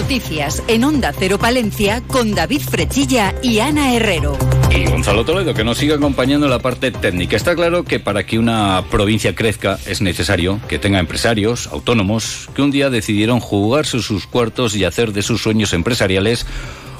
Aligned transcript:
Noticias 0.00 0.62
en 0.66 0.82
Onda 0.84 1.12
Cero 1.12 1.38
Palencia 1.38 2.02
con 2.06 2.34
David 2.34 2.62
Frechilla 2.62 3.34
y 3.42 3.58
Ana 3.58 3.94
Herrero. 3.94 4.38
Y 4.74 4.86
Gonzalo 4.86 5.26
Toledo, 5.26 5.52
que 5.52 5.62
nos 5.62 5.76
sigue 5.76 5.92
acompañando 5.92 6.46
en 6.46 6.50
la 6.50 6.58
parte 6.58 6.90
técnica. 6.90 7.36
Está 7.36 7.54
claro 7.54 7.84
que 7.84 8.00
para 8.00 8.24
que 8.24 8.38
una 8.38 8.82
provincia 8.90 9.34
crezca 9.34 9.78
es 9.84 10.00
necesario 10.00 10.58
que 10.68 10.78
tenga 10.78 11.00
empresarios, 11.00 11.66
autónomos, 11.66 12.48
que 12.54 12.62
un 12.62 12.70
día 12.70 12.88
decidieron 12.88 13.40
jugarse 13.40 14.00
sus 14.00 14.26
cuartos 14.26 14.74
y 14.74 14.84
hacer 14.84 15.12
de 15.12 15.20
sus 15.20 15.42
sueños 15.42 15.74
empresariales 15.74 16.46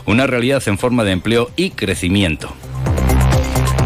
una 0.04 0.26
realidad 0.26 0.62
en 0.66 0.76
forma 0.76 1.02
de 1.02 1.12
empleo 1.12 1.50
y 1.56 1.70
crecimiento. 1.70 2.52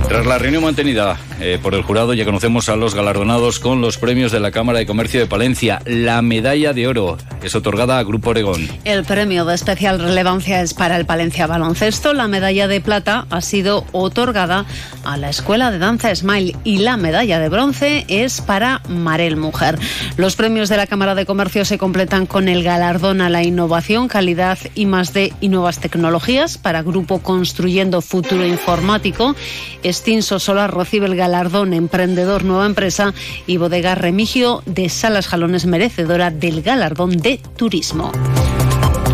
Tras 0.09 0.27
la 0.27 0.39
reunión 0.39 0.65
mantenida 0.65 1.19
eh, 1.47 1.59
por 1.59 1.75
el 1.75 1.83
jurado, 1.83 2.15
ya 2.15 2.25
conocemos 2.25 2.71
a 2.71 2.77
los 2.77 2.95
galardonados 2.95 3.61
con 3.61 3.83
los 3.83 3.99
premios 3.99 4.33
de 4.33 4.41
la 4.41 4.51
Cámara 4.51 4.79
de 4.79 4.87
Comercio 4.87 5.21
de 5.21 5.27
Palencia. 5.27 5.83
La 5.85 6.23
medalla 6.23 6.73
de 6.73 6.89
oro 6.89 7.19
es 7.43 7.55
otorgada 7.55 7.99
a 7.99 8.03
Grupo 8.03 8.31
Oregón. 8.31 8.67
El 8.87 9.05
premio 9.05 9.45
de 9.45 9.55
especial 9.55 10.01
relevancia 10.01 10.63
es 10.63 10.73
para 10.73 10.97
el 10.97 11.05
Palencia 11.05 11.47
Baloncesto. 11.47 12.15
La 12.15 12.29
medalla 12.29 12.67
de 12.67 12.81
plata 12.81 13.27
ha 13.29 13.43
sido 13.43 13.85
otorgada 13.93 14.65
a 15.05 15.19
la 15.19 15.29
Escuela 15.29 15.71
de 15.71 15.79
Danza 15.79 16.15
Smile 16.15 16.57
y 16.65 16.79
la 16.79 16.97
medalla 16.97 17.39
de 17.39 17.51
bronce 17.51 18.07
es 18.09 18.41
para 18.41 18.81
Marel 18.89 19.37
Mujer. 19.37 19.79
Los 20.17 20.37
premios 20.37 20.71
de 20.71 20.79
la 20.79 20.87
Cámara 20.87 21.15
de 21.15 21.27
Comercio 21.27 21.67
se 21.67 21.77
completan 21.77 22.25
con 22.25 22.49
el 22.49 22.65
galardón 22.65 23.21
a 23.21 23.29
la 23.29 23.43
innovación, 23.43 24.09
calidad 24.09 24.57
y 24.75 24.87
más 24.87 25.13
de 25.13 25.35
y 25.43 25.51
nuevas 25.51 25.79
tecnologías 25.79 26.57
para 26.57 26.83
Grupo 26.83 27.19
Construyendo 27.19 28.01
Futuro 28.01 28.47
Informático. 28.47 29.37
Extinso 29.83 30.39
Solar 30.39 30.75
recibe 30.75 31.05
el 31.05 31.17
galardón 31.17 31.34
Emprendedor 31.35 32.45
Nueva 32.45 32.67
Empresa 32.67 33.13
y 33.47 33.57
Bodega 33.57 33.95
Remigio 33.95 34.63
de 34.67 34.89
Salas 34.89 35.27
Jalones 35.27 35.67
merecedora 35.67 36.31
del 36.31 36.63
galardón 36.63 37.17
de 37.17 37.41
Turismo. 37.57 38.13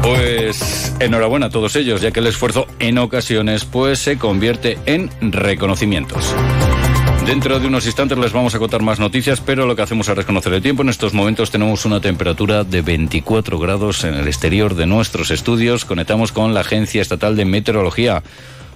Pues 0.02 0.94
enhorabuena 1.00 1.46
a 1.46 1.50
todos 1.50 1.76
ellos, 1.76 2.00
ya 2.00 2.10
que 2.10 2.20
el 2.20 2.26
esfuerzo 2.26 2.66
en 2.78 2.98
ocasiones 2.98 3.64
pues 3.64 3.98
se 3.98 4.18
convierte 4.18 4.78
en 4.86 5.10
reconocimientos. 5.20 6.34
Dentro 7.26 7.60
de 7.60 7.66
unos 7.66 7.86
instantes 7.86 8.18
les 8.18 8.32
vamos 8.32 8.54
a 8.54 8.58
contar 8.58 8.82
más 8.82 8.98
noticias, 8.98 9.40
pero 9.40 9.66
lo 9.66 9.76
que 9.76 9.82
hacemos 9.82 10.08
es 10.08 10.16
reconocer 10.16 10.52
el 10.52 10.62
tiempo. 10.62 10.82
En 10.82 10.88
estos 10.88 11.14
momentos 11.14 11.50
tenemos 11.50 11.84
una 11.84 12.00
temperatura 12.00 12.64
de 12.64 12.82
24 12.82 13.58
grados 13.58 14.04
en 14.04 14.14
el 14.14 14.26
exterior 14.26 14.74
de 14.74 14.86
nuestros 14.86 15.30
estudios. 15.30 15.84
Conectamos 15.84 16.32
con 16.32 16.54
la 16.54 16.60
Agencia 16.60 17.02
Estatal 17.02 17.36
de 17.36 17.44
Meteorología. 17.44 18.22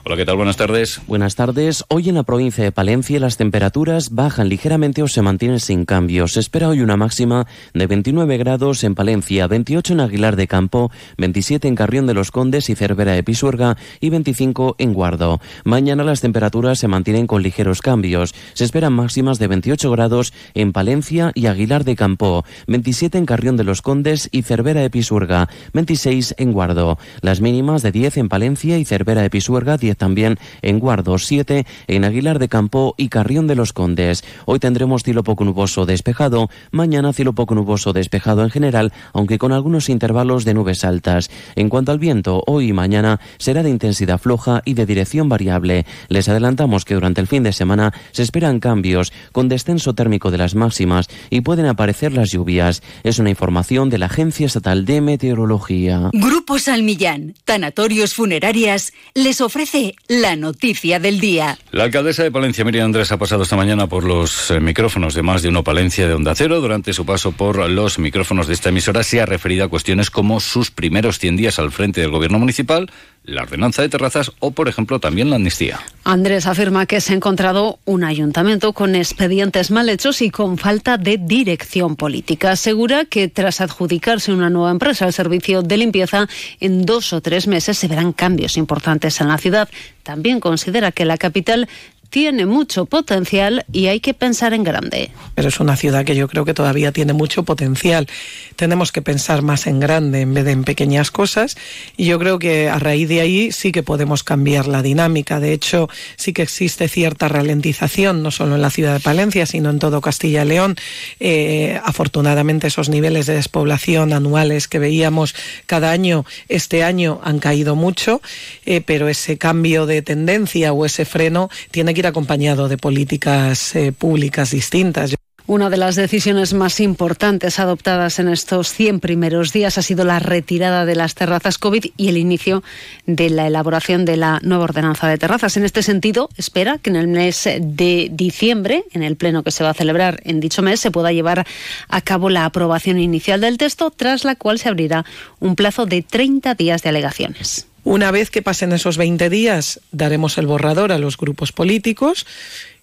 Hola, 0.07 0.19
¿qué 0.19 0.27
tal? 0.27 0.37
Buenas 0.37 0.59
tardes. 0.59 1.01
Buenas 1.07 1.35
tardes. 1.35 1.83
Hoy 1.89 2.11
en 2.11 2.17
la 2.17 2.25
provincia 2.25 2.63
de 2.63 2.73
Palencia 2.73 3.19
las 3.19 3.39
temperaturas 3.39 4.11
bajan 4.11 4.51
ligeramente 4.51 5.03
o 5.03 5.09
se 5.09 5.23
mantienen 5.23 5.61
sin 5.61 5.87
cambios. 5.87 6.35
Se 6.35 6.41
espera 6.41 6.69
hoy 6.69 6.83
una 6.83 6.99
máxima 6.99 7.47
de 7.73 7.87
29 7.87 8.37
grados 8.37 8.85
en 8.85 8.95
Palencia, 8.95 9.47
28 9.47 9.95
en 9.95 10.01
Aguilar 10.01 10.37
de 10.37 10.47
Campo, 10.47 10.91
27 11.17 11.69
en 11.69 11.75
Carrión 11.75 12.07
de 12.07 12.13
los 12.13 12.31
Condes 12.31 12.69
y 12.69 12.75
Cervera 12.75 13.13
de 13.13 13.23
Pisuerga 13.23 13.79
y 13.99 14.11
25 14.11 14.77
en 14.77 14.93
Guardo. 14.93 15.41
Mañana 15.65 16.05
las 16.05 16.21
temperaturas 16.21 16.79
se 16.79 16.87
mantienen 16.87 17.27
con 17.27 17.43
ligeros 17.43 17.81
cambios. 17.81 18.35
Se 18.53 18.65
esperan 18.65 18.93
máximas 18.93 19.39
de 19.39 19.49
28 19.49 19.91
grados 19.91 20.35
en 20.53 20.75
Palencia 20.75 21.33
y 21.35 21.47
Aguilar 21.47 21.85
de 21.85 21.97
Campo, 21.97 22.45
27 22.67 23.17
en 23.17 23.25
Carrión 23.25 23.57
de 23.57 23.65
los 23.65 23.81
Condes 23.81 24.29
y 24.33 24.43
Cervera 24.43 24.83
de 24.83 24.91
Pisuerga, 24.91 25.49
26 25.73 26.35
en 26.37 26.53
Guardo. 26.53 26.99
Las 27.23 27.41
mínimas 27.41 27.81
de 27.81 27.91
10 27.91 28.19
en 28.19 28.29
Palencia 28.29 28.77
y 28.77 28.85
Cervera 28.85 29.23
de 29.23 29.31
Pisuerga, 29.31 29.79
10 29.79 29.94
también 29.97 30.39
en 30.63 30.79
Guardo, 30.79 31.19
7 31.19 31.67
en 31.87 32.05
Aguilar 32.05 32.39
de 32.39 32.49
Campo 32.49 32.95
y 32.97 33.09
Carrión 33.09 33.47
de 33.47 33.55
los 33.55 33.73
Condes. 33.73 34.25
Hoy 34.47 34.59
tendremos 34.59 35.03
cielo 35.03 35.23
poco 35.23 35.45
nuboso 35.45 35.87
despejado, 35.87 36.49
mañana 36.71 37.13
cielo 37.13 37.33
poco 37.33 37.55
nuboso 37.55 37.93
despejado 37.93 38.43
en 38.43 38.51
general, 38.51 38.93
aunque 39.13 39.39
con 39.39 39.53
algunos 39.53 39.89
intervalos 39.89 40.45
de 40.45 40.55
nubes 40.55 40.85
altas. 40.85 41.31
En 41.57 41.69
cuanto 41.69 41.93
al 41.93 41.99
viento, 41.99 42.43
hoy 42.47 42.69
y 42.69 42.73
mañana 42.73 43.21
será 43.39 43.63
de 43.63 43.71
intensidad 43.71 44.19
floja 44.19 44.63
y 44.65 44.75
de 44.75 44.87
dirección 44.87 45.29
variable. 45.29 45.87
Les 46.09 46.29
adelantamos 46.29 46.85
que 46.85 46.95
durante 46.95 47.21
el 47.21 47.27
fin 47.27 47.43
de 47.43 47.53
semana 47.53 47.93
se 48.13 48.23
esperan 48.23 48.61
cambios 48.61 49.13
con 49.33 49.49
descenso 49.49 49.95
térmico 49.95 50.31
de 50.31 50.39
las 50.39 50.55
máximas 50.55 51.09
y 51.31 51.41
pueden 51.43 51.67
aparecer 51.67 52.13
las 52.13 52.31
lluvias. 52.31 52.83
Es 53.03 53.19
una 53.19 53.31
información 53.31 53.91
de 53.91 53.99
la 53.99 54.07
Agencia 54.07 54.47
Estatal 54.47 54.85
de 54.85 55.01
Meteorología. 55.01 56.11
Grupo 56.13 56.59
Salmillán, 56.59 57.35
Tanatorios 57.45 58.15
Funerarias, 58.15 58.93
les 59.15 59.41
ofrece 59.41 59.84
la 60.09 60.37
noticia 60.37 60.99
del 60.99 61.21
día. 61.21 61.59
La 61.71 61.85
alcaldesa 61.85 62.23
de 62.23 62.31
Palencia, 62.31 62.65
Miriam 62.65 62.87
Andrés, 62.87 63.13
ha 63.13 63.19
pasado 63.19 63.43
esta 63.43 63.57
mañana 63.57 63.87
por 63.87 64.05
los 64.05 64.51
eh, 64.51 64.61
micrófonos 64.61 65.15
de 65.15 65.23
más 65.23 65.43
de 65.43 65.49
uno 65.49 65.65
Palencia 65.65 66.09
de 66.09 66.15
Onda 66.15 66.35
Cero. 66.35 66.61
Durante 66.61 66.93
su 66.93 67.05
paso 67.05 67.33
por 67.33 67.69
los 67.69 67.99
micrófonos 67.99 68.47
de 68.47 68.55
esta 68.55 68.71
emisora 68.71 69.03
se 69.03 69.21
ha 69.21 69.27
referido 69.27 69.65
a 69.65 69.69
cuestiones 69.69 70.11
como 70.11 70.41
sus 70.41 70.71
primeros 70.71 71.19
100 71.19 71.37
días 71.37 71.59
al 71.59 71.73
frente 71.73 72.01
del 72.01 72.11
gobierno 72.11 72.39
municipal, 72.39 72.91
la 73.25 73.43
ordenanza 73.43 73.83
de 73.83 73.89
terrazas 73.89 74.33
o, 74.39 74.51
por 74.51 74.69
ejemplo, 74.69 75.01
también 75.01 75.31
la 75.31 75.37
amnistía. 75.37 75.81
Andrés 76.05 76.47
afirma 76.47 76.87
que 76.87 77.01
se 77.01 77.13
ha 77.13 77.17
encontrado 77.17 77.79
un 77.87 78.05
ayuntamiento 78.05 78.75
con 78.75 78.95
expedientes 78.95 79.71
mal 79.71 79.89
hechos 79.89 80.21
y 80.21 80.31
con 80.31 80.59
falta 80.59 80.99
de 80.99 81.17
dirección 81.19 81.97
política. 81.97 82.53
Asegura 82.53 83.07
que 83.07 83.29
tras 83.29 83.61
adjudicarse 83.63 84.33
una 84.33 84.51
nueva 84.51 84.71
empresa 84.71 85.07
al 85.07 85.15
servicio 85.15 85.63
de 85.63 85.77
limpieza, 85.79 86.29
en 86.61 86.85
dos 86.85 87.13
o 87.13 87.21
tres 87.23 87.47
meses 87.47 87.79
se 87.79 87.89
verán 87.89 88.13
cambios 88.13 88.57
importantes 88.59 89.21
en 89.21 89.29
la 89.29 89.39
ciudad. 89.39 89.69
También 90.03 90.39
considera 90.39 90.93
que 90.93 91.07
la 91.07 91.17
capital 91.17 91.67
tiene 92.15 92.47
mucho 92.47 92.87
potencial 92.87 93.67
y 93.73 93.89
hay 93.89 93.99
que 93.99 94.15
pensar 94.15 94.55
en 94.55 94.63
grande. 94.63 95.11
Pero 95.35 95.49
es 95.49 95.59
una 95.59 95.75
ciudad 95.75 96.05
que 96.05 96.15
yo 96.15 96.29
creo 96.29 96.45
que 96.45 96.55
todavía 96.55 96.93
tiene 96.93 97.13
mucho 97.13 97.43
potencial. 97.43 98.07
Tenemos 98.55 98.93
que 98.93 99.03
pensar 99.03 99.43
más 99.43 99.67
en 99.67 99.81
grande 99.81 100.21
en 100.21 100.33
vez 100.33 100.45
de 100.45 100.53
en 100.53 100.63
pequeñas 100.63 101.11
cosas 101.11 101.57
y 101.97 102.05
yo 102.05 102.21
creo 102.21 102.39
que 102.39 102.69
a 102.69 102.79
raíz 102.79 103.09
de 103.09 103.21
ahí 103.21 103.51
sí 103.51 103.73
que 103.73 103.83
podemos 103.83 104.23
cambiar 104.23 104.69
la 104.69 104.81
dinámica. 104.81 105.41
De 105.41 105.53
hecho, 105.53 105.89
sí 106.15 106.33
que 106.33 106.43
existe 106.43 106.87
cierta 106.87 107.27
ralentización, 107.27 108.23
no 108.23 108.31
solo 108.31 108.55
en 108.55 108.63
la 108.63 108.71
ciudad 108.71 108.93
de 108.93 109.01
Palencia, 109.01 109.45
sino 109.45 109.71
en 109.71 109.81
todo 109.81 110.01
Castilla 110.01 110.45
y 110.45 110.49
León. 110.49 110.77
Eh, 111.19 111.81
afortunadamente 111.83 112.69
esos 112.69 112.91
niveles 112.91 113.27
de 113.27 113.35
despoblación 113.35 114.13
anuales 114.13 114.69
que 114.69 114.79
veíamos 114.79 115.35
cada 115.67 115.91
año, 115.91 116.25
este 116.49 116.85
año 116.85 117.21
han 117.25 117.41
caído 117.41 117.75
mucho, 117.75 118.23
eh, 118.67 118.83
pero 118.83 119.09
ese 119.09 119.37
cambio 119.37 119.87
de 119.87 120.01
tendencia 120.03 120.73
o 120.73 120.87
ese 120.87 121.05
freno 121.05 121.51
tiene 121.73 121.93
que 121.93 122.04
acompañado 122.09 122.69
de 122.69 122.79
políticas 122.79 123.75
eh, 123.77 123.93
públicas 123.93 124.51
distintas. 124.51 125.15
Una 125.47 125.69
de 125.69 125.77
las 125.77 125.95
decisiones 125.95 126.55
más 126.55 126.81
importantes 126.81 127.59
adoptadas 127.59 128.19
en 128.19 128.31
estos 128.31 128.73
100 128.73 129.01
primeros 129.01 129.53
días 129.53 129.77
ha 129.77 129.83
sido 129.83 130.07
la 130.07 130.19
retirada 130.19 130.87
de 130.87 130.95
las 130.95 131.15
terrazas 131.15 131.59
COVID 131.59 131.85
y 131.99 132.09
el 132.09 132.17
inicio 132.17 132.63
de 133.05 133.29
la 133.29 133.47
elaboración 133.47 134.07
de 134.07 134.17
la 134.17 134.41
nueva 134.43 134.65
ordenanza 134.65 135.07
de 135.07 135.19
terrazas. 135.19 135.59
En 135.59 135.67
este 135.67 135.83
sentido, 135.83 136.31
espera 136.39 136.79
que 136.79 136.89
en 136.89 136.97
el 136.97 137.09
mes 137.09 137.47
de 137.61 138.09
diciembre, 138.11 138.85
en 138.93 139.03
el 139.03 139.17
pleno 139.17 139.43
que 139.43 139.51
se 139.51 139.63
va 139.63 139.71
a 139.71 139.75
celebrar 139.75 140.19
en 140.25 140.41
dicho 140.41 140.63
mes, 140.63 140.81
se 140.81 140.91
pueda 140.91 141.13
llevar 141.13 141.47
a 141.89 142.01
cabo 142.01 142.31
la 142.31 142.47
aprobación 142.47 142.99
inicial 142.99 143.43
del 143.43 143.59
texto, 143.59 143.91
tras 143.91 144.25
la 144.25 144.37
cual 144.37 144.59
se 144.59 144.71
abrirá 144.71 145.05
un 145.41 145.57
plazo 145.57 145.85
de 145.85 146.01
30 146.01 146.55
días 146.55 146.83
de 146.83 146.89
alegaciones. 146.89 147.67
Una 147.85 148.11
vez 148.11 148.31
que 148.31 148.41
pasen 148.41 148.73
esos 148.73 148.97
20 148.97 149.29
días, 149.29 149.81
daremos 149.93 150.39
el 150.39 150.47
borrador 150.47 150.91
a 150.91 150.99
los 150.99 151.19
grupos 151.19 151.53
políticos 151.53 152.27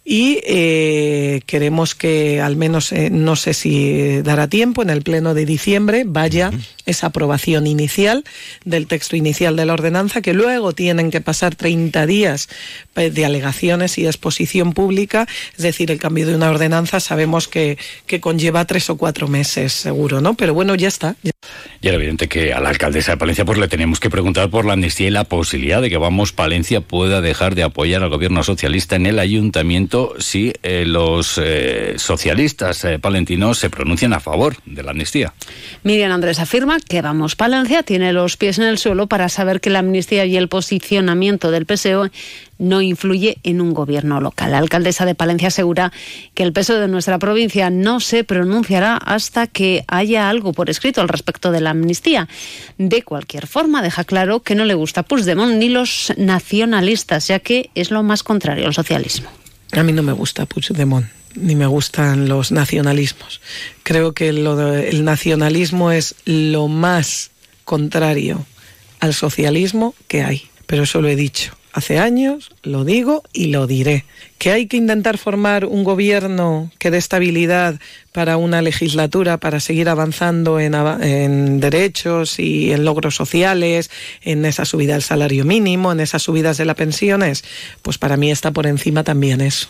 y 0.03 0.39
eh, 0.45 1.41
queremos 1.45 1.93
que 1.93 2.41
al 2.41 2.55
menos, 2.55 2.91
eh, 2.91 3.09
no 3.11 3.35
sé 3.35 3.53
si 3.53 4.21
dará 4.23 4.47
tiempo, 4.47 4.81
en 4.81 4.89
el 4.89 5.03
pleno 5.03 5.35
de 5.35 5.45
diciembre 5.45 6.03
vaya 6.07 6.51
esa 6.87 7.07
aprobación 7.07 7.67
inicial 7.67 8.23
del 8.65 8.87
texto 8.87 9.15
inicial 9.15 9.55
de 9.55 9.65
la 9.65 9.73
ordenanza, 9.73 10.21
que 10.21 10.33
luego 10.33 10.73
tienen 10.73 11.11
que 11.11 11.21
pasar 11.21 11.55
30 11.55 12.07
días 12.07 12.49
eh, 12.95 13.11
de 13.11 13.25
alegaciones 13.25 13.99
y 13.99 14.07
exposición 14.07 14.73
pública, 14.73 15.27
es 15.55 15.61
decir, 15.61 15.91
el 15.91 15.99
cambio 15.99 16.25
de 16.25 16.35
una 16.35 16.49
ordenanza 16.49 16.99
sabemos 16.99 17.47
que, 17.47 17.77
que 18.07 18.19
conlleva 18.19 18.65
tres 18.65 18.89
o 18.89 18.97
cuatro 18.97 19.27
meses 19.27 19.71
seguro, 19.71 20.19
¿no? 20.19 20.33
Pero 20.33 20.55
bueno, 20.55 20.73
ya 20.73 20.87
está. 20.87 21.15
Y 21.81 21.87
era 21.87 21.97
evidente 21.97 22.27
que 22.27 22.53
a 22.53 22.59
la 22.59 22.69
alcaldesa 22.69 23.11
de 23.11 23.17
Palencia 23.17 23.45
pues 23.45 23.59
le 23.59 23.67
teníamos 23.67 23.99
que 23.99 24.09
preguntar 24.09 24.49
por 24.49 24.65
la 24.65 24.73
amnistía 24.73 25.07
y 25.07 25.11
la 25.11 25.25
posibilidad 25.25 25.81
de 25.81 25.89
que 25.89 25.97
Vamos 25.97 26.33
Palencia 26.33 26.81
pueda 26.81 27.21
dejar 27.21 27.53
de 27.53 27.63
apoyar 27.63 28.01
al 28.01 28.09
gobierno 28.09 28.43
socialista 28.43 28.95
en 28.95 29.05
el 29.05 29.19
ayuntamiento 29.19 29.90
si 30.19 30.53
eh, 30.63 30.85
los 30.85 31.39
eh, 31.41 31.95
socialistas 31.97 32.85
eh, 32.85 32.99
palentinos 32.99 33.57
se 33.57 33.69
pronuncian 33.69 34.13
a 34.13 34.19
favor 34.19 34.55
de 34.65 34.83
la 34.83 34.91
amnistía. 34.91 35.33
Miriam 35.83 36.11
Andrés 36.11 36.39
afirma 36.39 36.79
que 36.79 37.01
Vamos 37.01 37.35
Palencia 37.35 37.83
tiene 37.83 38.13
los 38.13 38.37
pies 38.37 38.57
en 38.57 38.65
el 38.65 38.77
suelo 38.77 39.07
para 39.07 39.27
saber 39.27 39.59
que 39.59 39.69
la 39.69 39.79
amnistía 39.79 40.25
y 40.25 40.37
el 40.37 40.47
posicionamiento 40.47 41.51
del 41.51 41.65
PSOE 41.65 42.11
no 42.57 42.81
influye 42.81 43.37
en 43.43 43.59
un 43.59 43.73
gobierno 43.73 44.21
local. 44.21 44.51
La 44.51 44.59
alcaldesa 44.59 45.05
de 45.05 45.15
Palencia 45.15 45.49
asegura 45.49 45.91
que 46.35 46.43
el 46.43 46.53
peso 46.53 46.79
de 46.79 46.87
nuestra 46.87 47.17
provincia 47.19 47.69
no 47.69 47.99
se 47.99 48.23
pronunciará 48.23 48.97
hasta 48.97 49.47
que 49.47 49.83
haya 49.87 50.29
algo 50.29 50.53
por 50.53 50.69
escrito 50.69 51.01
al 51.01 51.09
respecto 51.09 51.51
de 51.51 51.59
la 51.59 51.71
amnistía. 51.71 52.29
De 52.77 53.01
cualquier 53.01 53.47
forma, 53.47 53.81
deja 53.81 54.03
claro 54.03 54.41
que 54.41 54.55
no 54.55 54.65
le 54.65 54.75
gusta 54.75 55.03
Puigdemont 55.03 55.55
ni 55.55 55.69
los 55.69 56.13
nacionalistas, 56.17 57.27
ya 57.27 57.39
que 57.39 57.71
es 57.73 57.89
lo 57.89 58.03
más 58.03 58.23
contrario 58.23 58.67
al 58.67 58.73
socialismo. 58.73 59.40
A 59.71 59.83
mí 59.83 59.93
no 59.93 60.03
me 60.03 60.11
gusta 60.11 60.45
Puigdemont, 60.45 61.07
ni 61.35 61.55
me 61.55 61.65
gustan 61.65 62.27
los 62.27 62.51
nacionalismos. 62.51 63.41
Creo 63.83 64.13
que 64.13 64.29
el 64.29 65.03
nacionalismo 65.03 65.91
es 65.91 66.15
lo 66.25 66.67
más 66.67 67.31
contrario 67.63 68.45
al 68.99 69.13
socialismo 69.13 69.95
que 70.07 70.23
hay. 70.23 70.49
Pero 70.65 70.83
eso 70.83 71.01
lo 71.01 71.07
he 71.07 71.15
dicho 71.15 71.53
hace 71.73 71.99
años, 71.99 72.51
lo 72.63 72.83
digo 72.83 73.23
y 73.33 73.47
lo 73.47 73.67
diré. 73.67 74.05
Que 74.37 74.51
hay 74.51 74.67
que 74.67 74.77
intentar 74.77 75.17
formar 75.17 75.65
un 75.65 75.83
gobierno 75.83 76.71
que 76.79 76.91
dé 76.91 76.97
estabilidad 76.97 77.79
para 78.11 78.37
una 78.37 78.61
legislatura, 78.61 79.37
para 79.37 79.59
seguir 79.59 79.89
avanzando 79.89 80.59
en, 80.59 81.59
derechos 81.59 82.39
y 82.39 82.71
en 82.71 82.85
logros 82.85 83.15
sociales, 83.15 83.89
en 84.21 84.45
esa 84.45 84.65
subida 84.65 84.93
del 84.93 85.03
salario 85.03 85.45
mínimo, 85.45 85.91
en 85.91 85.99
esas 85.99 86.23
subidas 86.23 86.57
de 86.57 86.65
las 86.65 86.75
pensiones, 86.75 87.43
pues 87.81 87.97
para 87.97 88.17
mí 88.17 88.31
está 88.31 88.51
por 88.51 88.67
encima 88.67 89.03
también 89.03 89.41
eso. 89.41 89.69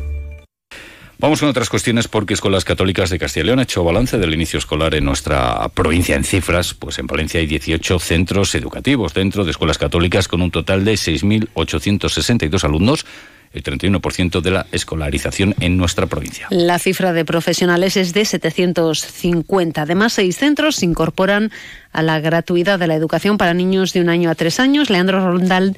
Vamos 1.21 1.39
con 1.39 1.49
otras 1.49 1.69
cuestiones 1.69 2.07
porque 2.07 2.33
Escuelas 2.33 2.65
Católicas 2.65 3.11
de 3.11 3.19
Castilla 3.19 3.43
y 3.43 3.45
León 3.45 3.59
ha 3.59 3.63
hecho 3.63 3.83
balance 3.83 4.17
del 4.17 4.33
inicio 4.33 4.57
escolar 4.57 4.95
en 4.95 5.05
nuestra 5.05 5.69
provincia 5.69 6.15
en 6.15 6.23
cifras. 6.23 6.73
Pues 6.73 6.97
en 6.97 7.05
Valencia 7.05 7.39
hay 7.39 7.45
18 7.45 7.99
centros 7.99 8.55
educativos 8.55 9.13
dentro 9.13 9.45
de 9.45 9.51
escuelas 9.51 9.77
católicas 9.77 10.27
con 10.27 10.41
un 10.41 10.49
total 10.49 10.83
de 10.83 10.93
6.862 10.93 12.63
alumnos 12.63 13.05
el 13.53 13.61
31% 13.61 14.41
de 14.41 14.49
la 14.49 14.65
escolarización 14.71 15.53
en 15.59 15.77
nuestra 15.77 16.07
provincia. 16.07 16.47
La 16.49 16.79
cifra 16.79 17.13
de 17.13 17.23
profesionales 17.23 17.97
es 17.97 18.13
de 18.13 18.25
750. 18.25 19.79
Además, 19.79 20.13
seis 20.13 20.37
centros 20.37 20.77
se 20.77 20.85
incorporan 20.85 21.51
a 21.91 22.01
la 22.01 22.19
gratuidad 22.19 22.79
de 22.79 22.87
la 22.87 22.95
educación 22.95 23.37
para 23.37 23.53
niños 23.53 23.93
de 23.93 24.01
un 24.01 24.09
año 24.09 24.31
a 24.31 24.33
tres 24.33 24.59
años. 24.59 24.89
Leandro 24.89 25.23
Rondal 25.23 25.77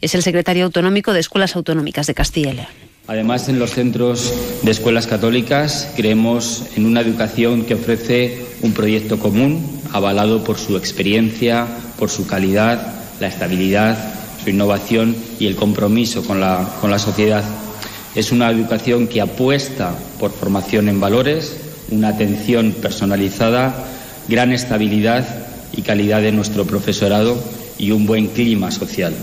es 0.00 0.14
el 0.14 0.22
secretario 0.22 0.64
autonómico 0.64 1.12
de 1.12 1.20
Escuelas 1.20 1.56
Autonómicas 1.56 2.06
de 2.06 2.14
Castilla 2.14 2.52
y 2.52 2.54
León. 2.54 2.87
Además, 3.08 3.48
en 3.48 3.58
los 3.58 3.70
centros 3.70 4.34
de 4.62 4.70
escuelas 4.70 5.06
católicas 5.06 5.90
creemos 5.96 6.64
en 6.76 6.84
una 6.84 7.00
educación 7.00 7.64
que 7.64 7.72
ofrece 7.72 8.44
un 8.60 8.72
proyecto 8.72 9.18
común, 9.18 9.80
avalado 9.94 10.44
por 10.44 10.58
su 10.58 10.76
experiencia, 10.76 11.66
por 11.98 12.10
su 12.10 12.26
calidad, 12.26 13.00
la 13.18 13.28
estabilidad, 13.28 13.96
su 14.44 14.50
innovación 14.50 15.16
y 15.40 15.46
el 15.46 15.56
compromiso 15.56 16.22
con 16.22 16.38
la, 16.38 16.98
sociedad. 16.98 17.44
Es 18.14 18.30
una 18.30 18.50
educación 18.50 19.06
que 19.06 19.22
apuesta 19.22 19.94
por 20.20 20.30
formación 20.30 20.90
en 20.90 21.00
valores, 21.00 21.56
una 21.90 22.08
atención 22.08 22.72
personalizada, 22.72 23.86
gran 24.28 24.52
estabilidad 24.52 25.46
y 25.72 25.80
calidad 25.80 26.20
de 26.20 26.32
nuestro 26.32 26.66
profesorado 26.66 27.42
y 27.78 27.90
un 27.90 28.04
buen 28.04 28.26
clima 28.26 28.70
social. 28.70 29.14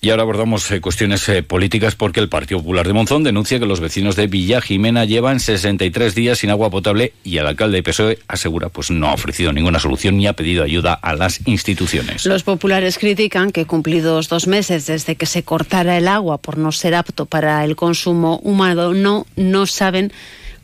Y 0.00 0.10
ahora 0.10 0.22
abordamos 0.22 0.70
eh, 0.70 0.80
cuestiones 0.80 1.28
eh, 1.28 1.42
políticas 1.42 1.96
porque 1.96 2.20
el 2.20 2.28
Partido 2.28 2.60
Popular 2.60 2.86
de 2.86 2.92
Monzón 2.92 3.24
denuncia 3.24 3.58
que 3.58 3.66
los 3.66 3.80
vecinos 3.80 4.14
de 4.14 4.28
Villa 4.28 4.60
Jimena 4.60 5.04
llevan 5.04 5.40
63 5.40 6.14
días 6.14 6.38
sin 6.38 6.50
agua 6.50 6.70
potable 6.70 7.14
y 7.24 7.38
el 7.38 7.46
alcalde 7.46 7.78
de 7.78 7.82
PSOE 7.82 8.18
asegura 8.28 8.68
pues 8.68 8.92
no 8.92 9.08
ha 9.08 9.14
ofrecido 9.14 9.52
ninguna 9.52 9.80
solución 9.80 10.16
ni 10.16 10.28
ha 10.28 10.34
pedido 10.34 10.62
ayuda 10.62 10.94
a 10.94 11.16
las 11.16 11.40
instituciones. 11.48 12.26
Los 12.26 12.44
populares 12.44 12.96
critican 12.96 13.50
que 13.50 13.66
cumplidos 13.66 14.28
dos 14.28 14.46
meses 14.46 14.86
desde 14.86 15.16
que 15.16 15.26
se 15.26 15.42
cortara 15.42 15.96
el 15.98 16.06
agua 16.06 16.38
por 16.38 16.58
no 16.58 16.70
ser 16.70 16.94
apto 16.94 17.26
para 17.26 17.64
el 17.64 17.74
consumo 17.74 18.38
humano 18.44 18.94
no, 18.94 19.26
no 19.34 19.66
saben 19.66 20.12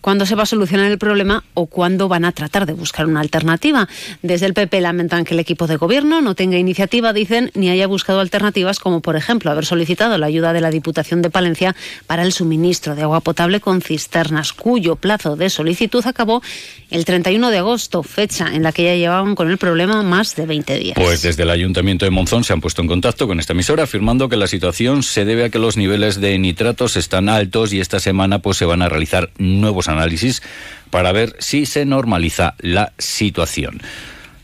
cuándo 0.05 0.27
se 0.27 0.35
va 0.35 0.43
a 0.43 0.47
solucionar 0.47 0.91
el 0.91 0.99
problema 0.99 1.45
o 1.55 1.65
cuándo 1.65 2.09
van 2.09 2.27
a 2.27 2.33
tratar 2.33 2.67
de 2.67 2.75
buscar 2.75 3.07
una 3.07 3.21
alternativa. 3.21 3.89
Desde 4.21 4.45
el 4.45 4.53
PP 4.53 4.83
lamentan 4.83 5.25
que 5.25 5.33
el 5.33 5.41
equipo 5.41 5.67
de 5.67 5.77
gobierno 5.77 6.21
no 6.21 6.35
tenga 6.35 6.59
iniciativa, 6.59 7.15
dicen, 7.15 7.51
ni 7.55 7.71
haya 7.71 7.87
buscado 7.87 8.21
alternativas 8.21 8.81
como, 8.81 9.01
por 9.01 9.17
ejemplo, 9.17 9.51
haber 9.51 9.65
solicitado 9.65 10.19
la 10.19 10.27
ayuda 10.27 10.53
de 10.53 10.61
la 10.61 10.71
Diputación 10.71 11.23
de 11.23 11.31
Palencia 11.31 11.75
para 12.07 12.23
el 12.23 12.35
suministro 12.35 12.95
de 12.95 13.01
agua 13.01 13.23
potable 13.23 13.61
con 13.61 13.81
cisternas, 13.81 14.53
cuyo 14.53 14.97
plazo 14.97 15.37
de 15.37 15.49
solicitud 15.49 16.07
acabó 16.07 16.43
el 16.91 17.07
31 17.07 17.49
de 17.49 17.57
agosto, 17.57 18.03
fecha 18.03 18.49
en 18.53 18.63
la 18.63 18.73
que 18.73 18.85
ya 18.85 18.97
llevaban 18.97 19.35
con 19.35 19.51
el 19.51 19.57
problema 19.57 20.03
más 20.03 20.37
de 20.37 20.45
20 20.45 20.79
días. 20.81 20.97
Pues 20.97 21.23
desde 21.23 21.45
el 21.45 21.51
Ayuntamiento 21.51 22.05
de 22.05 22.11
Monzón 22.11 22.45
se 22.45 22.53
han 22.53 22.61
puesto 22.61 22.83
en 22.83 22.89
contacto 22.89 23.27
con 23.27 23.41
esta 23.41 23.55
emisora 23.55 23.85
afirmando 23.85 24.29
que 24.29 24.37
la 24.37 24.49
situación 24.49 25.03
se 25.03 25.25
debe 25.25 25.45
a 25.45 25.49
que 25.49 25.59
los 25.59 25.79
niveles 25.79 26.21
de 26.21 26.39
nitratos 26.39 26.99
están 26.99 27.31
altos 27.31 27.73
y 27.73 27.81
esta 27.81 28.01
semana 28.01 28.41
pues 28.41 28.59
se 28.59 28.67
van 28.67 28.83
a 28.83 28.91
realizar 28.91 29.31
nuevos 29.39 29.89
análisis 29.89 29.94
para 30.91 31.13
ver 31.13 31.35
si 31.39 31.67
se 31.67 31.85
normaliza 31.85 32.55
la 32.59 32.93
situación. 32.99 33.81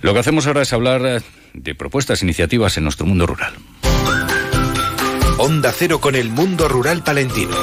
Lo 0.00 0.12
que 0.14 0.20
hacemos 0.20 0.46
ahora 0.46 0.62
es 0.62 0.72
hablar 0.72 1.02
eh, 1.04 1.20
de 1.54 1.74
propuestas, 1.74 2.22
iniciativas 2.22 2.76
en 2.76 2.84
nuestro 2.84 3.06
mundo 3.06 3.26
rural. 3.26 3.54
Onda 5.38 5.72
Cero 5.72 6.00
con 6.00 6.16
el 6.16 6.30
mundo 6.30 6.68
rural 6.68 7.02
palentino. 7.02 7.56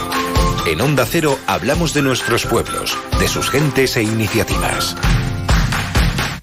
En 0.65 0.81
Onda 0.81 1.05
Cero 1.05 1.37
hablamos 1.47 1.93
de 1.93 2.01
nuestros 2.01 2.45
pueblos, 2.45 2.97
de 3.19 3.27
sus 3.27 3.49
gentes 3.49 3.97
e 3.97 4.03
iniciativas. 4.03 4.95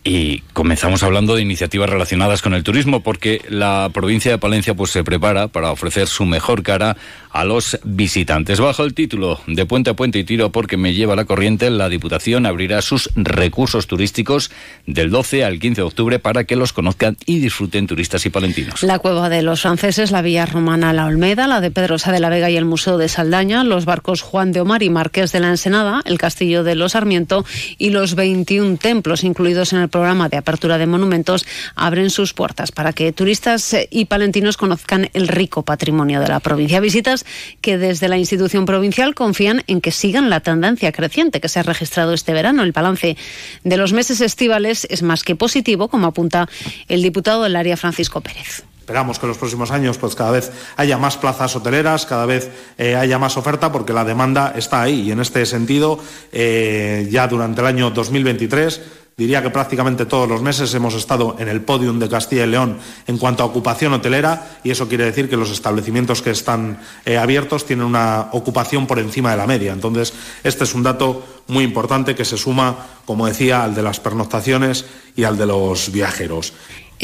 Y 0.06 0.40
comenzamos 0.52 1.02
hablando 1.02 1.34
de 1.34 1.40
iniciativas 1.40 1.88
relacionadas 1.88 2.42
con 2.42 2.52
el 2.52 2.62
turismo, 2.62 3.02
porque 3.02 3.40
la 3.48 3.88
provincia 3.92 4.30
de 4.30 4.38
Palencia 4.38 4.74
pues, 4.74 4.90
se 4.90 5.02
prepara 5.02 5.48
para 5.48 5.72
ofrecer 5.72 6.08
su 6.08 6.26
mejor 6.26 6.62
cara 6.62 6.96
a 7.34 7.44
los 7.44 7.78
visitantes. 7.82 8.60
Bajo 8.60 8.84
el 8.84 8.94
título 8.94 9.40
de 9.48 9.66
Puente 9.66 9.90
a 9.90 9.94
Puente 9.94 10.20
y 10.20 10.24
Tiro 10.24 10.52
porque 10.52 10.76
me 10.76 10.94
lleva 10.94 11.16
la 11.16 11.24
corriente, 11.24 11.68
la 11.68 11.88
Diputación 11.88 12.46
abrirá 12.46 12.80
sus 12.80 13.10
recursos 13.16 13.88
turísticos 13.88 14.52
del 14.86 15.10
12 15.10 15.44
al 15.44 15.58
15 15.58 15.80
de 15.80 15.86
octubre 15.86 16.18
para 16.20 16.44
que 16.44 16.54
los 16.54 16.72
conozcan 16.72 17.16
y 17.26 17.40
disfruten 17.40 17.88
turistas 17.88 18.24
y 18.24 18.30
palentinos. 18.30 18.84
La 18.84 19.00
cueva 19.00 19.28
de 19.28 19.42
los 19.42 19.62
franceses, 19.62 20.12
la 20.12 20.22
Villa 20.22 20.46
Romana 20.46 20.92
La 20.92 21.06
Olmeda, 21.06 21.48
la 21.48 21.60
de 21.60 21.72
Pedrosa 21.72 22.12
de 22.12 22.20
la 22.20 22.28
Vega 22.28 22.50
y 22.50 22.56
el 22.56 22.66
Museo 22.66 22.98
de 22.98 23.08
Saldaña, 23.08 23.64
los 23.64 23.84
barcos 23.84 24.22
Juan 24.22 24.52
de 24.52 24.60
Omar 24.60 24.84
y 24.84 24.90
Marqués 24.90 25.32
de 25.32 25.40
la 25.40 25.50
Ensenada, 25.50 26.02
el 26.04 26.18
Castillo 26.18 26.62
de 26.62 26.76
los 26.76 26.92
Sarmiento 26.92 27.44
y 27.78 27.90
los 27.90 28.14
21 28.14 28.76
templos 28.76 29.24
incluidos 29.24 29.72
en 29.72 29.80
el 29.80 29.88
programa 29.88 30.28
de 30.28 30.36
apertura 30.36 30.78
de 30.78 30.86
monumentos 30.86 31.44
abren 31.74 32.10
sus 32.10 32.32
puertas 32.32 32.70
para 32.70 32.92
que 32.92 33.12
turistas 33.12 33.76
y 33.90 34.04
palentinos 34.04 34.56
conozcan 34.56 35.10
el 35.14 35.26
rico 35.26 35.64
patrimonio 35.64 36.20
de 36.20 36.28
la 36.28 36.38
provincia. 36.38 36.78
Visitas 36.78 37.23
que 37.60 37.78
desde 37.78 38.08
la 38.08 38.18
institución 38.18 38.66
provincial 38.66 39.14
confían 39.14 39.62
en 39.66 39.80
que 39.80 39.90
sigan 39.90 40.30
la 40.30 40.40
tendencia 40.40 40.92
creciente 40.92 41.40
que 41.40 41.48
se 41.48 41.60
ha 41.60 41.62
registrado 41.62 42.12
este 42.14 42.32
verano. 42.32 42.62
El 42.62 42.72
balance 42.72 43.16
de 43.62 43.76
los 43.76 43.92
meses 43.92 44.20
estivales 44.20 44.86
es 44.90 45.02
más 45.02 45.24
que 45.24 45.36
positivo, 45.36 45.88
como 45.88 46.06
apunta 46.06 46.48
el 46.88 47.02
diputado 47.02 47.42
del 47.42 47.56
área 47.56 47.76
Francisco 47.76 48.20
Pérez. 48.20 48.64
Esperamos 48.84 49.18
que 49.18 49.24
en 49.24 49.28
los 49.28 49.38
próximos 49.38 49.70
años 49.70 49.96
pues 49.96 50.14
cada 50.14 50.30
vez 50.30 50.52
haya 50.76 50.98
más 50.98 51.16
plazas 51.16 51.56
hoteleras, 51.56 52.04
cada 52.04 52.26
vez 52.26 52.50
eh, 52.76 52.96
haya 52.96 53.18
más 53.18 53.38
oferta 53.38 53.72
porque 53.72 53.94
la 53.94 54.04
demanda 54.04 54.52
está 54.54 54.82
ahí 54.82 55.08
y 55.08 55.10
en 55.10 55.20
este 55.20 55.46
sentido 55.46 55.98
eh, 56.32 57.08
ya 57.10 57.26
durante 57.26 57.62
el 57.62 57.66
año 57.66 57.90
2023 57.90 58.82
Diría 59.16 59.42
que 59.42 59.50
prácticamente 59.50 60.06
todos 60.06 60.28
los 60.28 60.42
meses 60.42 60.74
hemos 60.74 60.94
estado 60.94 61.36
en 61.38 61.46
el 61.46 61.62
podium 61.62 62.00
de 62.00 62.08
Castilla 62.08 62.44
y 62.44 62.48
León 62.48 62.78
en 63.06 63.16
cuanto 63.16 63.44
a 63.44 63.46
ocupación 63.46 63.92
hotelera 63.92 64.58
y 64.64 64.72
eso 64.72 64.88
quiere 64.88 65.04
decir 65.04 65.30
que 65.30 65.36
los 65.36 65.52
establecimientos 65.52 66.20
que 66.20 66.30
están 66.30 66.80
eh, 67.04 67.16
abiertos 67.16 67.64
tienen 67.64 67.86
una 67.86 68.30
ocupación 68.32 68.88
por 68.88 68.98
encima 68.98 69.30
de 69.30 69.36
la 69.36 69.46
media. 69.46 69.72
Entonces, 69.72 70.12
este 70.42 70.64
es 70.64 70.74
un 70.74 70.82
dato 70.82 71.24
muy 71.46 71.62
importante 71.62 72.16
que 72.16 72.24
se 72.24 72.36
suma, 72.36 72.86
como 73.04 73.26
decía, 73.26 73.62
al 73.62 73.76
de 73.76 73.82
las 73.82 74.00
pernoctaciones 74.00 74.84
y 75.14 75.22
al 75.22 75.38
de 75.38 75.46
los 75.46 75.92
viajeros. 75.92 76.52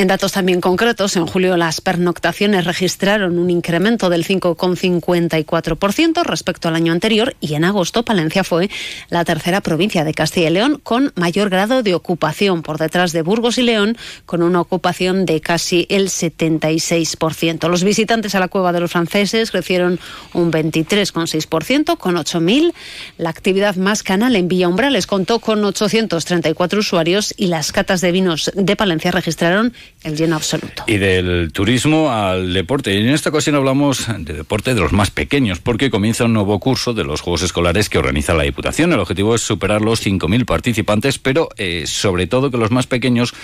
En 0.01 0.09
datos 0.09 0.33
también 0.33 0.63
concretos, 0.63 1.15
en 1.17 1.27
julio 1.27 1.59
las 1.59 1.83
pernoctaciones 1.83 2.65
registraron 2.65 3.39
un 3.39 3.51
incremento 3.51 4.09
del 4.09 4.25
5,54% 4.25 6.23
respecto 6.25 6.69
al 6.69 6.75
año 6.75 6.95
anterior 6.95 7.37
y 7.39 7.53
en 7.53 7.65
agosto 7.65 8.03
Palencia 8.03 8.43
fue 8.43 8.71
la 9.11 9.27
tercera 9.27 9.61
provincia 9.61 10.03
de 10.03 10.15
Castilla 10.15 10.49
y 10.49 10.53
León 10.55 10.81
con 10.83 11.13
mayor 11.17 11.51
grado 11.51 11.83
de 11.83 11.95
ocupación 11.95 12.63
por 12.63 12.79
detrás 12.79 13.13
de 13.13 13.21
Burgos 13.21 13.59
y 13.59 13.63
León 13.63 13.99
con 14.25 14.43
una 14.43 14.63
ocupación 14.63 15.27
de 15.27 15.43
casi 15.43 15.85
el 15.91 16.09
76%. 16.09 17.69
Los 17.69 17.85
visitantes 17.85 18.35
a 18.35 18.41
la 18.41 18.49
cueva 18.49 18.73
de 18.73 18.81
los 18.81 18.93
franceses 18.93 19.51
crecieron 19.51 20.01
un 20.33 20.51
23,6% 20.51 21.99
con 21.99 22.17
8.000. 22.17 22.73
La 23.19 23.29
actividad 23.29 23.77
más 23.77 24.03
canal 24.03 24.35
en 24.35 24.49
Villa 24.49 24.69
Umbrales 24.69 25.07
contó 25.07 25.41
con 25.41 25.63
834 25.63 26.81
usuarios 26.81 27.35
y 27.37 27.49
las 27.49 27.71
catas 27.71 28.01
de 28.01 28.13
vinos 28.13 28.51
de 28.55 28.77
Palencia 28.77 29.11
registraron 29.11 29.75
el 30.03 30.17
lleno 30.17 30.37
absoluto. 30.37 30.85
Y 30.87 30.97
del 30.97 31.53
turismo 31.53 32.11
al 32.11 32.55
deporte. 32.55 32.95
Y 32.95 32.99
en 32.99 33.11
esta 33.11 33.31
ocasión 33.31 33.57
hablamos 33.57 34.07
de 34.19 34.33
deporte 34.33 34.75
de 34.75 34.81
los 34.81 34.93
más 34.93 35.11
pequeños, 35.11 35.59
porque 35.59 35.91
comienza 35.91 36.25
un 36.25 36.33
nuevo 36.33 36.59
curso 36.59 36.95
de 36.95 37.05
los 37.05 37.21
Juegos 37.21 37.43
Escolares 37.43 37.89
que 37.89 37.99
organiza 37.99 38.35
la 38.35 38.45
Diputación. 38.45 38.93
El 38.93 39.01
objetivo 39.01 39.35
es 39.35 39.43
superar 39.43 39.83
los 39.83 40.05
5.000 40.05 40.45
participantes, 40.45 41.19
pero 41.19 41.49
eh, 41.57 41.85
sobre 41.87 42.27
todo 42.27 42.51
que 42.51 42.57
los 42.57 42.71
más 42.71 42.87
pequeños 42.87 43.35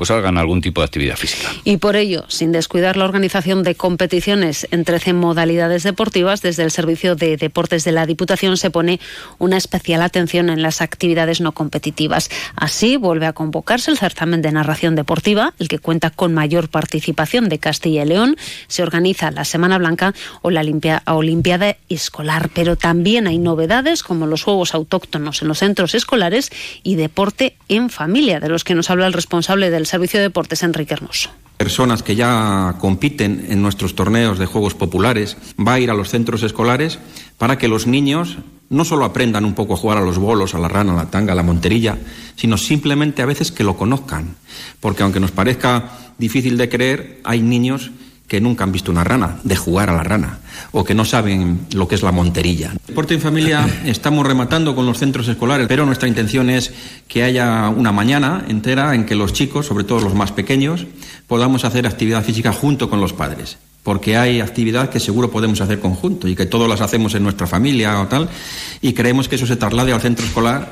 pues 0.00 0.10
hagan 0.12 0.38
algún 0.38 0.62
tipo 0.62 0.80
de 0.80 0.86
actividad 0.86 1.14
física. 1.14 1.50
Y 1.62 1.76
por 1.76 1.94
ello, 1.94 2.24
sin 2.28 2.52
descuidar 2.52 2.96
la 2.96 3.04
organización 3.04 3.62
de 3.62 3.74
competiciones 3.74 4.66
en 4.70 4.86
13 4.86 5.12
modalidades 5.12 5.82
deportivas, 5.82 6.40
desde 6.40 6.62
el 6.62 6.70
Servicio 6.70 7.16
de 7.16 7.36
Deportes 7.36 7.84
de 7.84 7.92
la 7.92 8.06
Diputación 8.06 8.56
se 8.56 8.70
pone 8.70 8.98
una 9.36 9.58
especial 9.58 10.00
atención 10.00 10.48
en 10.48 10.62
las 10.62 10.80
actividades 10.80 11.42
no 11.42 11.52
competitivas. 11.52 12.30
Así 12.56 12.96
vuelve 12.96 13.26
a 13.26 13.34
convocarse 13.34 13.90
el 13.90 13.98
certamen 13.98 14.40
de 14.40 14.52
narración 14.52 14.94
deportiva, 14.96 15.52
el 15.58 15.68
que 15.68 15.78
cuenta 15.78 16.08
con 16.08 16.32
mayor 16.32 16.70
participación 16.70 17.50
de 17.50 17.58
Castilla 17.58 18.04
y 18.04 18.06
León. 18.06 18.38
Se 18.68 18.82
organiza 18.82 19.30
la 19.30 19.44
Semana 19.44 19.76
Blanca 19.76 20.14
o 20.40 20.50
la 20.50 20.64
Olimpiada 21.08 21.76
Escolar, 21.90 22.48
pero 22.54 22.76
también 22.76 23.26
hay 23.26 23.36
novedades 23.36 24.02
como 24.02 24.26
los 24.26 24.44
Juegos 24.44 24.74
Autóctonos 24.74 25.42
en 25.42 25.48
los 25.48 25.58
centros 25.58 25.94
escolares 25.94 26.50
y 26.82 26.94
deporte 26.94 27.56
en 27.70 27.88
familia, 27.88 28.40
de 28.40 28.48
los 28.48 28.64
que 28.64 28.74
nos 28.74 28.90
habla 28.90 29.06
el 29.06 29.12
responsable 29.12 29.70
del 29.70 29.86
Servicio 29.86 30.18
de 30.18 30.24
Deportes, 30.24 30.62
Enrique 30.62 30.94
Hermoso 30.94 31.30
personas 31.60 32.02
que 32.02 32.16
ya 32.16 32.76
compiten 32.78 33.44
en 33.50 33.60
nuestros 33.60 33.94
torneos 33.94 34.38
de 34.38 34.46
juegos 34.46 34.72
populares 34.72 35.36
va 35.58 35.74
a 35.74 35.78
ir 35.78 35.90
a 35.90 35.94
los 35.94 36.08
centros 36.08 36.42
escolares 36.42 36.98
para 37.36 37.58
que 37.58 37.68
los 37.68 37.86
niños 37.86 38.38
no 38.70 38.86
solo 38.86 39.04
aprendan 39.04 39.44
un 39.44 39.52
poco 39.52 39.74
a 39.74 39.76
jugar 39.76 39.98
a 39.98 40.00
los 40.00 40.16
bolos, 40.16 40.54
a 40.54 40.58
la 40.58 40.68
rana, 40.68 40.94
a 40.94 40.96
la 40.96 41.10
tanga, 41.10 41.34
a 41.34 41.36
la 41.36 41.42
monterilla, 41.42 41.98
sino 42.34 42.56
simplemente 42.56 43.20
a 43.20 43.26
veces 43.26 43.52
que 43.52 43.62
lo 43.62 43.76
conozcan. 43.76 44.36
Porque 44.80 45.02
aunque 45.02 45.20
nos 45.20 45.32
parezca 45.32 45.98
difícil 46.16 46.56
de 46.56 46.70
creer, 46.70 47.20
hay 47.24 47.42
niños 47.42 47.90
que 48.30 48.40
nunca 48.40 48.62
han 48.62 48.70
visto 48.70 48.92
una 48.92 49.02
rana, 49.02 49.38
de 49.42 49.56
jugar 49.56 49.90
a 49.90 49.92
la 49.92 50.04
rana, 50.04 50.38
o 50.70 50.84
que 50.84 50.94
no 50.94 51.04
saben 51.04 51.66
lo 51.74 51.88
que 51.88 51.96
es 51.96 52.04
la 52.04 52.12
monterilla. 52.12 52.70
Deporte 52.86 53.14
en 53.14 53.20
familia 53.20 53.68
estamos 53.86 54.24
rematando 54.24 54.76
con 54.76 54.86
los 54.86 54.98
centros 54.98 55.26
escolares, 55.26 55.66
pero 55.66 55.84
nuestra 55.84 56.06
intención 56.06 56.48
es 56.48 56.72
que 57.08 57.24
haya 57.24 57.68
una 57.68 57.90
mañana 57.90 58.44
entera 58.46 58.94
en 58.94 59.04
que 59.04 59.16
los 59.16 59.32
chicos, 59.32 59.66
sobre 59.66 59.82
todo 59.82 59.98
los 59.98 60.14
más 60.14 60.30
pequeños, 60.30 60.86
podamos 61.26 61.64
hacer 61.64 61.88
actividad 61.88 62.22
física 62.22 62.52
junto 62.52 62.88
con 62.88 63.00
los 63.00 63.12
padres 63.12 63.58
porque 63.82 64.18
hay 64.18 64.40
actividad 64.40 64.90
que 64.90 65.00
seguro 65.00 65.30
podemos 65.30 65.62
hacer 65.62 65.80
conjunto 65.80 66.28
y 66.28 66.36
que 66.36 66.44
todos 66.44 66.68
las 66.68 66.82
hacemos 66.82 67.14
en 67.14 67.22
nuestra 67.22 67.46
familia 67.46 67.98
o 68.02 68.08
tal, 68.08 68.28
y 68.82 68.92
creemos 68.92 69.26
que 69.26 69.36
eso 69.36 69.46
se 69.46 69.56
traslade 69.56 69.94
al 69.94 70.02
centro 70.02 70.26
escolar 70.26 70.70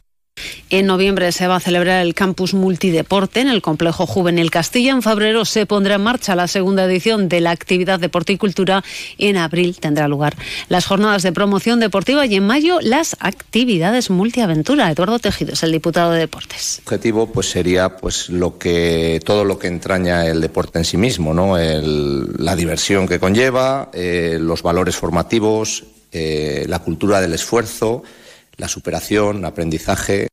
en 0.71 0.87
noviembre 0.87 1.33
se 1.33 1.47
va 1.47 1.57
a 1.57 1.61
celebrar 1.61 2.05
el 2.05 2.15
campus 2.15 2.55
multideporte 2.55 3.41
en 3.41 3.49
el 3.49 3.63
complejo 3.63 4.07
Juvenil 4.07 4.51
Castilla. 4.51 4.93
En 4.93 5.03
febrero 5.03 5.45
se 5.45 5.67
pondrá 5.67 5.97
en 5.97 6.03
marcha 6.03 6.37
la 6.37 6.49
segunda 6.49 6.85
edición 6.85 7.29
de 7.29 7.41
la 7.41 7.51
actividad 7.51 8.01
Deporte 8.01 8.33
y 8.33 8.37
Cultura. 8.39 8.85
En 9.19 9.37
abril 9.37 9.79
tendrá 9.81 10.09
lugar 10.09 10.37
las 10.69 10.87
jornadas 10.87 11.23
de 11.23 11.33
promoción 11.33 11.81
deportiva 11.81 12.27
y 12.27 12.37
en 12.37 12.47
mayo 12.47 12.79
las 12.83 13.17
actividades 13.21 14.11
multiaventura. 14.11 14.91
Eduardo 14.91 15.19
Tejido 15.19 15.55
es 15.55 15.63
el 15.63 15.73
diputado 15.73 16.13
de 16.13 16.21
Deportes. 16.21 16.79
El 16.79 16.85
objetivo 16.85 17.33
pues 17.33 17.51
sería 17.51 17.97
pues 17.97 18.29
lo 18.29 18.59
que 18.59 19.21
todo 19.25 19.45
lo 19.45 19.59
que 19.59 19.69
entraña 19.69 20.27
el 20.27 20.41
deporte 20.41 20.79
en 20.79 20.85
sí 20.85 20.97
mismo, 20.97 21.35
¿no? 21.35 21.57
la 21.59 22.57
diversión 22.57 23.09
que 23.09 23.19
conlleva, 23.19 23.91
eh, 23.93 24.39
los 24.41 24.63
valores 24.63 24.97
formativos, 24.97 25.85
eh, 26.13 26.67
la 26.69 26.81
cultura 26.81 27.21
del 27.21 27.35
esfuerzo 27.35 28.03
la 28.59 28.69
superación, 28.69 29.45
aprendizaje. 29.45 30.28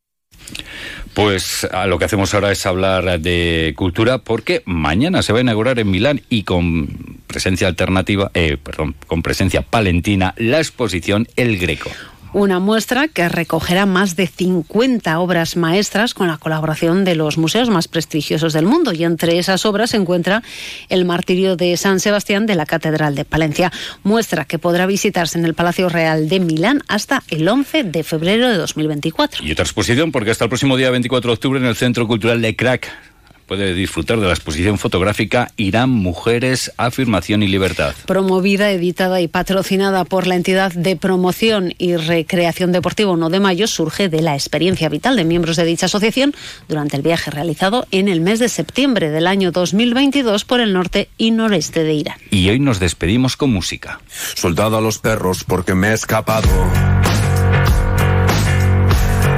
Pues 1.15 1.63
a 1.71 1.87
lo 1.87 1.97
que 1.97 2.05
hacemos 2.05 2.33
ahora 2.33 2.51
es 2.51 2.65
hablar 2.65 3.19
de 3.21 3.73
cultura 3.77 4.17
porque 4.17 4.63
mañana 4.65 5.21
se 5.21 5.31
va 5.31 5.39
a 5.39 5.41
inaugurar 5.41 5.79
en 5.79 5.89
Milán 5.89 6.21
y 6.29 6.43
con 6.43 7.21
presencia 7.25 7.67
alternativa, 7.69 8.31
eh, 8.33 8.57
perdón, 8.61 8.95
con 9.07 9.23
presencia 9.23 9.61
palentina 9.61 10.33
la 10.37 10.57
exposición 10.57 11.27
El 11.37 11.57
Greco 11.57 11.89
una 12.35 12.59
muestra 12.59 13.07
que 13.07 13.29
recogerá 13.29 13.85
más 13.85 14.17
de 14.17 14.27
50 14.27 15.19
obras 15.19 15.55
maestras 15.55 16.13
con 16.13 16.27
la 16.27 16.35
colaboración 16.37 17.05
de 17.05 17.15
los 17.15 17.37
museos 17.37 17.69
más 17.69 17.87
prestigiosos 17.87 18.51
del 18.51 18.65
mundo. 18.65 18.91
Y 18.91 19.05
entre 19.05 19.39
esas 19.39 19.65
obras 19.65 19.91
se 19.91 19.97
encuentra 19.97 20.43
el 20.89 21.05
martirio 21.05 21.55
de 21.55 21.77
San 21.77 22.01
Sebastián 22.01 22.45
de 22.45 22.55
la 22.55 22.65
Catedral 22.65 23.15
de 23.15 23.23
Palencia. 23.23 23.71
Muestra 24.03 24.43
que 24.43 24.59
podrá 24.59 24.85
visitarse 24.85 25.39
en 25.39 25.45
el 25.45 25.53
Palacio 25.53 25.87
Real 25.87 26.27
de 26.27 26.41
Milán 26.41 26.81
hasta 26.89 27.23
el 27.29 27.47
11 27.47 27.85
de 27.85 28.03
febrero 28.03 28.49
de 28.49 28.57
2024. 28.57 29.45
Y 29.45 29.53
otra 29.53 29.63
exposición, 29.63 30.11
porque 30.11 30.31
hasta 30.31 30.43
el 30.43 30.49
próximo 30.49 30.75
día 30.75 30.89
24 30.89 31.29
de 31.29 31.33
octubre 31.33 31.59
en 31.61 31.65
el 31.65 31.77
Centro 31.77 32.05
Cultural 32.05 32.41
de 32.41 32.53
Crack 32.53 33.14
puede 33.45 33.73
disfrutar 33.73 34.19
de 34.19 34.27
la 34.27 34.33
exposición 34.33 34.77
fotográfica 34.77 35.51
Irán, 35.57 35.89
Mujeres, 35.89 36.71
Afirmación 36.77 37.43
y 37.43 37.47
Libertad. 37.47 37.93
Promovida, 38.05 38.71
editada 38.71 39.21
y 39.21 39.27
patrocinada 39.27 40.05
por 40.05 40.27
la 40.27 40.35
entidad 40.35 40.71
de 40.73 40.95
promoción 40.95 41.73
y 41.77 41.95
recreación 41.95 42.71
deportiva 42.71 43.11
1 43.11 43.29
de 43.29 43.39
mayo, 43.39 43.67
surge 43.67 44.09
de 44.09 44.21
la 44.21 44.33
experiencia 44.33 44.89
vital 44.89 45.15
de 45.15 45.25
miembros 45.25 45.57
de 45.57 45.65
dicha 45.65 45.85
asociación 45.85 46.33
durante 46.67 46.97
el 46.97 47.03
viaje 47.03 47.31
realizado 47.31 47.87
en 47.91 48.07
el 48.07 48.21
mes 48.21 48.39
de 48.39 48.49
septiembre 48.49 49.09
del 49.09 49.27
año 49.27 49.51
2022 49.51 50.45
por 50.45 50.59
el 50.59 50.73
norte 50.73 51.09
y 51.17 51.31
noreste 51.31 51.83
de 51.83 51.93
Irán. 51.93 52.17
Y 52.31 52.49
hoy 52.49 52.59
nos 52.59 52.79
despedimos 52.79 53.37
con 53.37 53.51
música. 53.51 53.99
Soldado 54.35 54.77
a 54.77 54.81
los 54.81 54.99
perros 54.99 55.43
porque 55.43 55.75
me 55.75 55.89
he 55.89 55.93
escapado. 55.93 56.49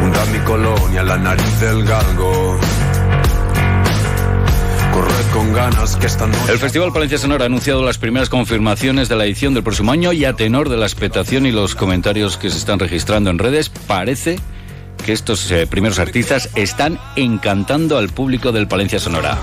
Hunda 0.04 0.26
mi 0.26 0.40
colonia, 0.40 1.04
la 1.04 1.18
nariz 1.18 1.60
del 1.60 1.84
galgo 1.84 2.60
El 6.50 6.60
Festival 6.60 6.92
Palencia 6.92 7.18
Sonora 7.18 7.44
ha 7.44 7.48
anunciado 7.48 7.84
las 7.84 7.98
primeras 7.98 8.30
confirmaciones 8.30 9.10
de 9.10 9.16
la 9.16 9.26
edición 9.26 9.54
del 9.54 9.64
próximo 9.64 9.92
año 9.92 10.14
y 10.14 10.26
a 10.26 10.34
tenor 10.34 10.70
de 10.70 10.78
la 10.78 10.86
expectación 10.86 11.46
y 11.46 11.52
los 11.52 11.76
comentarios 11.76 12.38
que 12.38 12.50
se 12.50 12.58
están 12.58 12.80
registrando 12.80 13.30
en 13.30 13.40
redes, 13.40 13.70
parece 13.70 14.40
que 15.06 15.14
estos 15.14 15.50
eh, 15.52 15.68
primeros 15.68 16.00
artistas 16.00 16.50
están 16.56 17.00
encantando 17.16 17.98
al 17.98 18.10
público 18.10 18.52
del 18.52 18.68
Palencia 18.68 19.00
Sonora. 19.00 19.38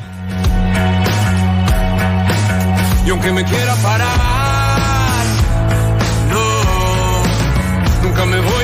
Y 3.04 3.10
aunque 3.10 3.32
me 3.32 3.44
quiera 3.44 3.74
parar, 3.76 5.26
no, 6.30 6.46
nunca 8.04 8.24
me 8.26 8.40
voy 8.40 8.61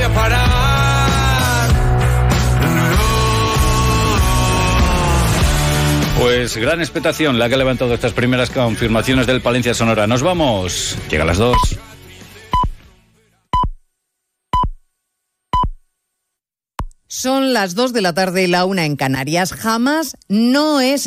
Gran 6.57 6.81
expectación 6.81 7.38
la 7.38 7.49
que 7.49 7.55
ha 7.55 7.59
levantado 7.59 7.95
estas 7.95 8.12
primeras 8.12 8.50
confirmaciones 8.50 9.26
del 9.26 9.40
Palencia 9.40 9.75
Sonora. 9.75 10.07
Nos 10.07 10.23
vamos. 10.23 10.97
Llega 11.11 11.25
a 11.25 11.26
las 11.26 11.38
dos. 11.38 11.59
Son 17.07 17.52
las 17.52 17.75
dos 17.75 17.93
de 17.93 18.02
la 18.02 18.12
tarde 18.12 18.45
y 18.45 18.47
la 18.47 18.64
una 18.64 18.85
en 18.85 18.95
Canarias. 18.95 19.52
Jamás 19.52 20.17
no 20.28 20.81
es 20.81 21.07